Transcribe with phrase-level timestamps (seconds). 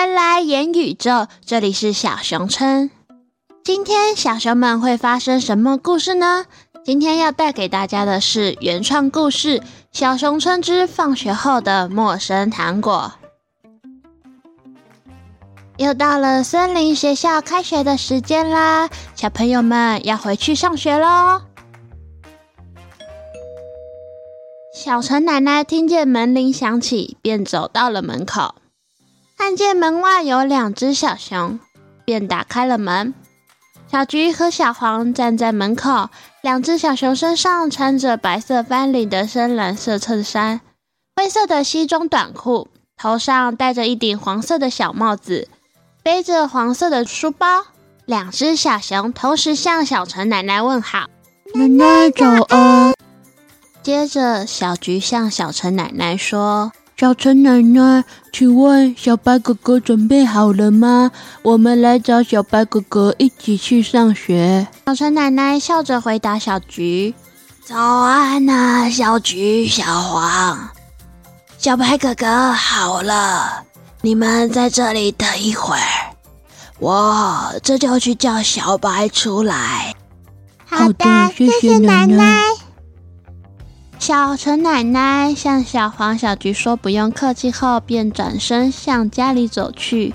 [0.00, 2.90] 回来，言宇宙，这里是小熊村。
[3.62, 6.46] 今天小熊们会发生什么故事呢？
[6.82, 9.58] 今天要带给大家的是原创故事
[9.92, 13.12] 《小熊村之放学后的陌生糖果》。
[15.76, 21.42] 又到了森林学校开学的时间啦，小朋友们要回去上学喽。
[24.74, 28.54] 小陈奶奶听见门铃响起，便走到了门口。
[29.50, 31.58] 看见门外有两只小熊，
[32.04, 33.12] 便打开了门。
[33.90, 36.08] 小菊和小黄站在门口，
[36.40, 40.60] 两只小熊身上穿着白色翻领的深蓝色衬衫、
[41.16, 45.48] 灰色的西装短裤，头上戴着一顶黄色的小帽子，
[46.04, 47.64] 背着黄色的书包。
[48.04, 51.08] 两只小熊同时向小陈奶奶问好
[51.54, 52.94] ：“奶奶早安。”
[53.82, 56.70] 接着，小菊向小陈奶奶说。
[57.00, 61.10] 小陈奶奶，请问小白哥哥准备好了吗？
[61.40, 64.68] 我们来找小白哥哥一起去上学。
[64.84, 67.14] 小陈奶奶笑着回答小菊
[67.64, 70.68] ：“早安呐，小菊、小黄，
[71.56, 73.62] 小白哥哥好了，
[74.02, 75.80] 你们在这里等一会儿，
[76.80, 79.94] 我这就去叫小白出来。”
[80.68, 82.42] 好的，谢谢奶奶。
[84.10, 90.12] 小陈奶奶向小黄、小菊说：“不用客气。”后便转身向家里走去，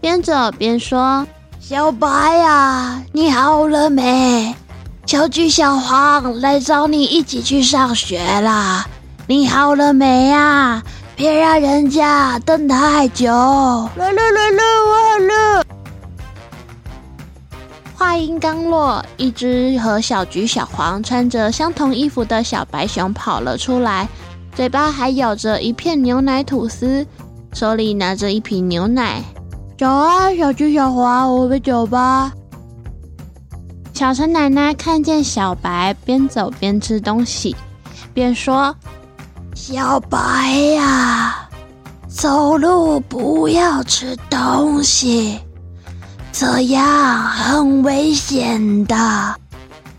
[0.00, 1.26] 边走边说
[1.60, 4.54] ：“小白呀，你好了没？
[5.04, 8.86] 小菊、小黄来找你一起去上学啦！
[9.26, 10.82] 你好了没呀？
[11.14, 13.26] 别让人家等太久。”
[13.96, 15.18] 来了，来了，我好
[15.58, 15.65] 了。
[17.98, 24.06] 话音刚落，一只和小橘、小黄穿着相同衣服的小白熊跑了出来，
[24.54, 27.06] 嘴巴还咬着一片牛奶吐司，
[27.54, 29.22] 手里拿着一瓶牛奶。
[29.78, 32.30] 早安，小橘、小黄，我们走吧。
[33.94, 37.56] 小陈奶奶看见小白边走边吃东西，
[38.12, 38.76] 便说
[39.56, 41.48] ：“小白呀，
[42.06, 45.40] 走路不要吃东西。”
[46.38, 49.36] 这样很危险的。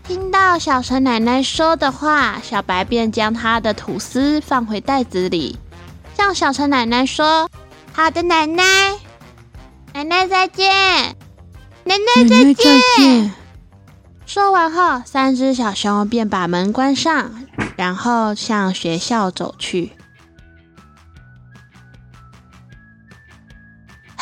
[0.06, 5.58] 听到小陈奶奶说的话，小白便将他的吐司放回袋子里，
[6.16, 7.50] 向小陈奶奶说
[7.92, 8.62] ：“好的，奶奶，
[9.92, 10.70] 奶奶再见，
[11.82, 13.34] 奶奶再见。”
[14.24, 17.32] 说完后，三只小熊便把门关上，
[17.74, 19.90] 然后向学校走去。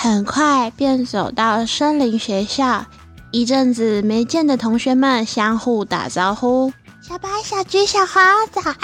[0.07, 2.87] 很快便走到森林学校，
[3.33, 6.73] 一阵子没见的同学们相互打招呼
[7.03, 8.77] ：“小白、小橘、小黄，早安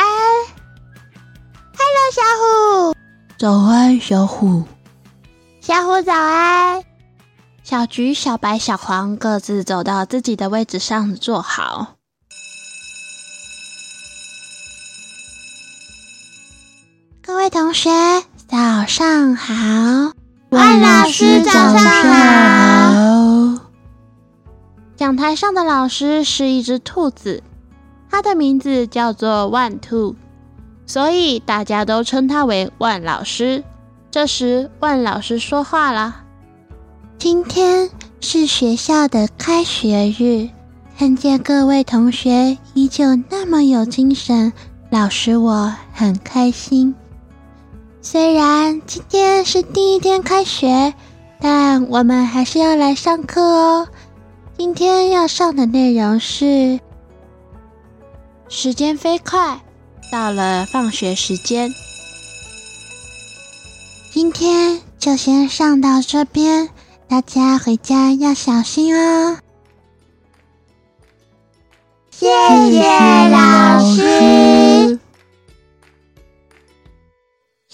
[1.79, 2.97] ！”“Hello，小虎。
[3.39, 4.65] ”“早安，小虎。
[5.63, 6.83] ”“小虎早安。”
[7.63, 11.95] 小橘、小白、小黄各自走到自己的位置上坐好。
[17.23, 17.91] 各位同学，
[18.49, 19.55] 早上好。
[20.53, 23.59] 万老师早上好。
[24.95, 27.43] 讲台上的老师是一只兔子，
[28.11, 30.15] 它的名字叫做万兔，
[30.85, 33.65] 所以大家都称它为万老师。
[34.11, 36.17] 这时，万老师说话了
[37.17, 37.89] ：“今天
[38.21, 40.51] 是学校的开学日，
[40.99, 44.53] 看见各位同学依旧那么有精神，
[44.91, 46.95] 老师我很开心。”
[48.05, 50.93] 虽然今天是第一天开学，
[51.41, 53.89] 但我们还是要来上课哦。
[54.59, 56.81] 今天要上的内容是……
[58.49, 59.61] 时间飞快，
[60.11, 61.73] 到了放学时间。
[64.11, 66.69] 今天就先上到这边，
[67.09, 69.39] 大家回家要小心哦。
[72.11, 72.27] 谢
[72.73, 72.83] 谢
[73.31, 74.42] 老师。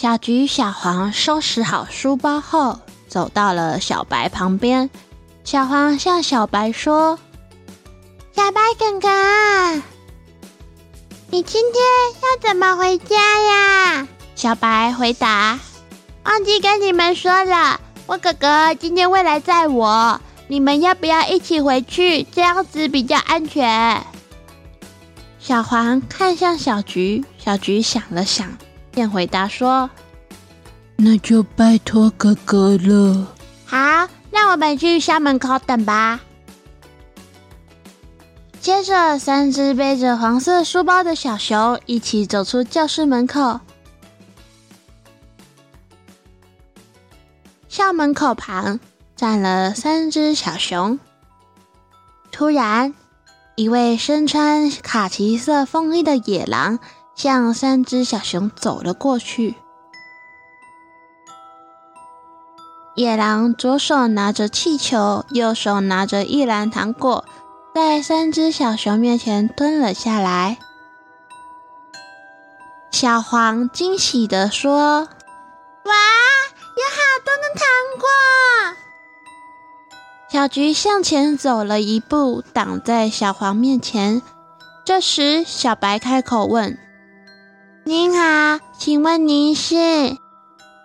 [0.01, 2.79] 小橘、小黄收拾好书包后，
[3.09, 4.89] 走到了小白旁边。
[5.43, 7.19] 小黄向小白说
[8.33, 9.83] ：“小白哥哥，
[11.31, 11.83] 你今天
[12.23, 14.07] 要怎么回家呀？”
[14.37, 15.59] 小白回答
[16.23, 20.21] ：“忘记跟你们说了，我哥哥今天会来载我。
[20.47, 22.23] 你们要不要一起回去？
[22.23, 24.01] 这样子比较安全。”
[25.43, 28.57] 小黄看向小橘，小橘想了想。
[28.99, 29.89] 便回答说
[30.99, 33.29] ：“那就拜托哥哥了。”
[33.65, 36.19] 好，那我们去校门口等吧。
[38.61, 43.61] 接着，三只背着黄色书包的小熊一起走出教室门口。
[47.69, 48.81] 校门口旁
[49.15, 50.99] 站了三只小熊。
[52.33, 52.95] 突然，
[53.55, 56.81] 一位身穿卡其色风衣的野狼
[57.19, 59.57] 向三只小熊走了过去。
[62.95, 67.25] 野狼左手拿着气球，右手拿着一篮糖果，
[67.75, 70.59] 在三只小熊面前蹲了下来。
[72.93, 75.01] 小黄惊喜地说
[75.85, 75.95] ：“哇，
[76.77, 77.67] 有好多的糖
[77.99, 78.07] 果！”
[80.31, 84.23] 小菊向前走了一步，挡在小黄面前。
[84.85, 86.79] 这时，小白开口问
[87.85, 89.75] ：“您好，请问您是？”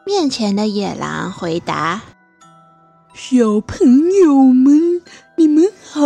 [0.06, 2.02] 面前的野狼回答
[3.14, 5.02] ：“小朋友们，
[5.36, 6.04] 你们好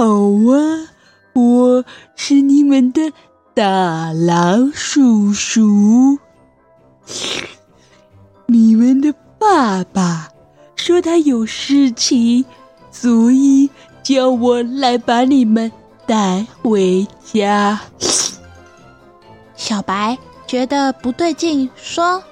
[0.51, 0.89] 啊！
[1.33, 1.85] 我
[2.15, 3.13] 是你们的
[3.53, 6.17] 大狼叔叔。
[8.47, 10.29] 你们的爸爸
[10.75, 12.45] 说他有事情，
[12.91, 13.69] 所以
[14.01, 15.71] 叫我来把你们
[16.05, 17.79] 带回家。”
[19.55, 20.17] 小白
[20.47, 22.23] 觉得不对劲，说。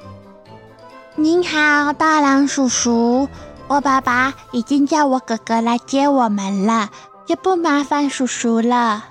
[1.15, 3.27] 您好，大狼叔叔。
[3.67, 6.89] 我爸爸已经叫我哥哥来接我们了，
[7.25, 9.05] 就不麻烦叔叔了。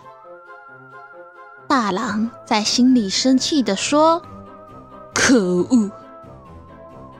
[1.66, 4.22] 大狼在心里生气的说
[5.12, 5.90] ：“可恶！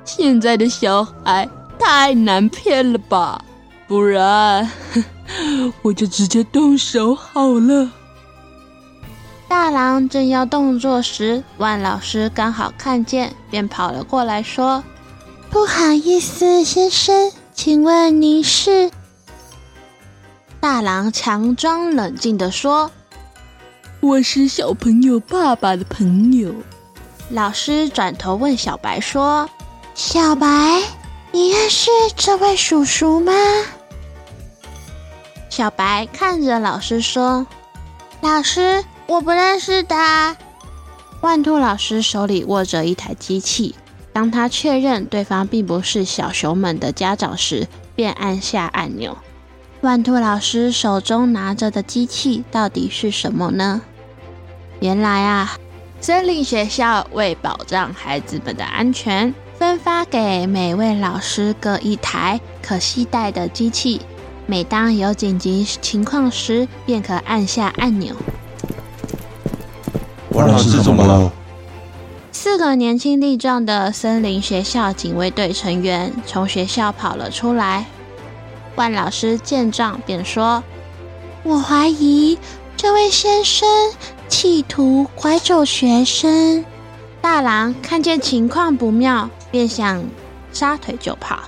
[0.05, 1.49] 现在的小孩
[1.79, 3.45] 太难骗了吧？
[3.89, 4.71] 不然
[5.83, 7.91] 我就直接动手好了。”
[9.47, 14.83] 大郎正要动作时，万老师刚好看见，便跑了过来，说
[15.49, 18.91] ：“不好意思，先生，请问您是？”
[20.61, 22.91] 大郎强装冷静地说
[24.01, 26.53] ：“我是小朋友爸爸的朋友。”
[27.31, 29.49] 老师转头问小白说
[29.95, 30.83] ：“小白，
[31.33, 33.33] 你认识这位叔叔吗？”
[35.49, 37.47] 小白看着老师说
[38.21, 40.37] ：“老师。”我不认识他。
[41.21, 43.75] 万兔老师手里握着一台机器，
[44.13, 49.17] 当他确认对方并不是小熊们的家长时，便按下按钮。
[49.81, 53.83] 万兔老师手中拿着的机器到底是什么呢？
[54.81, 55.57] 原来啊，
[56.01, 64.01] 森林学校为保障孩子们的安全，分发给每位老师各一台可携带的机器，
[64.47, 68.15] 每当有紧急情况时，便可按下按钮。
[70.55, 71.33] 万老师怎么了？
[72.31, 77.87] 四个年轻力壮的森林学校警卫队成员从学校跑了出来。
[78.77, 80.63] 万老师见状便说
[81.43, 82.39] ：“我怀疑
[82.77, 83.69] 这位先生
[84.29, 86.65] 企图拐走学生。”
[87.21, 90.05] 大狼看见情况不妙，便想
[90.53, 91.41] 撒腿就跑，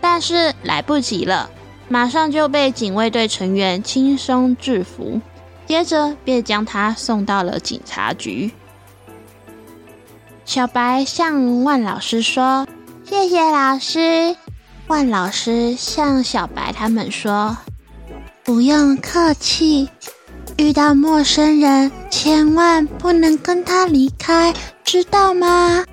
[0.00, 1.48] 但是来不及了，
[1.86, 5.20] 马上就被警卫队成员轻松制服。
[5.72, 8.50] 接着便将他送到了警察局。
[10.44, 12.66] 小白向万老师说
[13.08, 14.36] ：“谢谢老师。”
[14.88, 17.56] 万老师向小白他们说
[18.44, 19.88] ：“不用客气，
[20.58, 24.52] 遇到陌生人千万不能跟他离开，
[24.84, 25.86] 知道吗？”“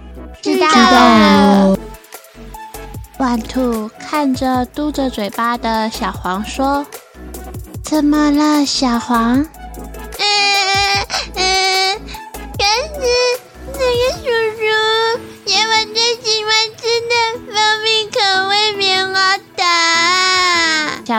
[0.43, 1.79] 知道了。”
[3.17, 6.85] 万兔看着嘟着嘴巴的小黄说
[7.81, 9.47] ：“怎么了，小黄？”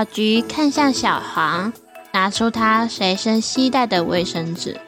[0.01, 1.71] 小菊看向小黄，
[2.15, 4.81] 拿出他随身携带的卫生纸，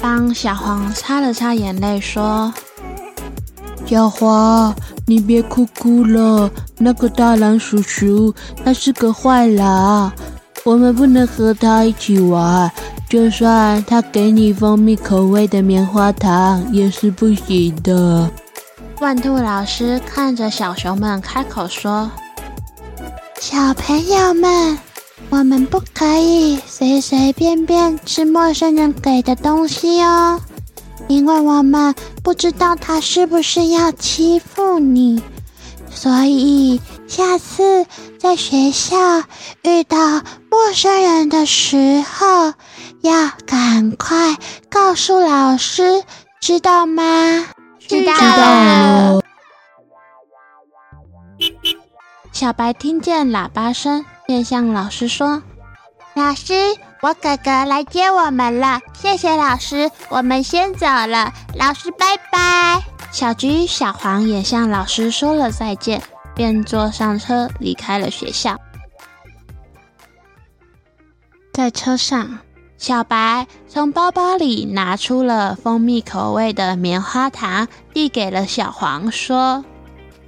[0.00, 2.52] 帮小黄擦了擦眼泪，说
[3.86, 4.74] ：“小黄，
[5.06, 6.50] 你别哭哭了。
[6.76, 8.34] 那个大狼叔叔
[8.64, 10.12] 他是个坏狼，
[10.64, 12.68] 我们不能和他一起玩。
[13.08, 18.28] 就算他给你蜂蜜口味的棉花糖，也是不行的。”
[18.98, 22.10] 万兔老师看着小熊们，开口说。
[23.42, 24.78] 小朋友们，
[25.28, 30.40] 我们不可以随随便便吃陌生人给的东西哦，
[31.08, 35.20] 因为我们不知道他是不是要欺负你。
[35.90, 37.84] 所以下次
[38.16, 38.96] 在学校
[39.62, 39.98] 遇到
[40.48, 42.54] 陌生人的时候，
[43.00, 44.36] 要赶快
[44.70, 46.04] 告诉老师，
[46.40, 47.44] 知道吗？
[47.88, 49.21] 知道了。
[52.32, 55.42] 小白听见喇叭声，便向老师说
[56.16, 56.54] ：“老师，
[57.02, 61.32] 我哥哥来接我们了，谢谢老师，我们先走了。
[61.54, 66.02] 老师，拜拜。”小菊、小黄也向老师说了再见，
[66.34, 68.58] 便坐上车离开了学校。
[71.52, 72.38] 在车上，
[72.78, 79.62] 小白从包包里拿出了蜂蜜口味的棉花糖，递给了小黄，说：“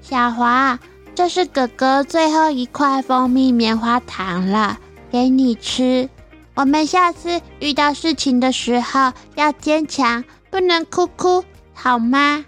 [0.03, 0.79] 小黄，
[1.15, 4.79] 这是哥哥最后一块蜂蜜棉花糖了，
[5.13, 6.11] 给你吃。
[6.55, 12.45] 我们下次遇到事情的时候要坚强，不能哭哭，好吗？”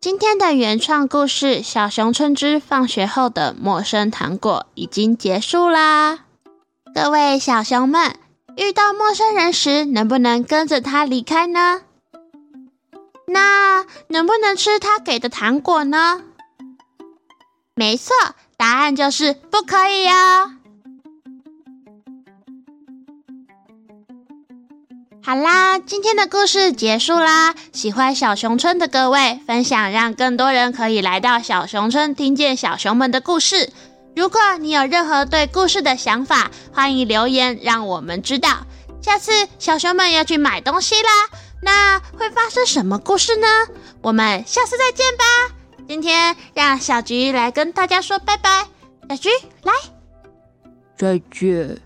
[0.00, 6.20] 今天的原创故事《小熊春之放学后的陌生糖果》已经结束啦！
[6.94, 8.14] 各位小熊们，
[8.56, 11.82] 遇到陌生人时，能不能跟着他离开呢？
[13.26, 16.22] 那能不能吃他给的糖果呢？
[17.74, 18.14] 没错，
[18.56, 20.52] 答案就是不可以哦。
[25.22, 27.52] 好啦，今天的故事结束啦！
[27.72, 33.72] 喜欢小熊村的各位，分享让更多人可以来到小熊村，听见小熊们的故事。
[34.14, 38.58] 如果你有任何对故事的想法，欢迎留言让我们知道。
[39.02, 41.10] 下次小熊们要去买东西啦，
[41.66, 43.46] 那会发生什么故事呢？
[44.00, 45.24] 我们下次再见吧！
[45.88, 48.68] 今天让小菊来跟大家说拜拜，
[49.08, 49.28] 小菊
[49.64, 49.72] 来，
[50.96, 51.76] 再见。